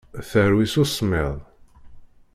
[0.29, 1.35] Terwi s usemmiḍ.